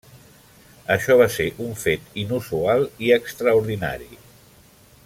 [0.95, 4.11] Això va ser un fet inusual i extraordinari.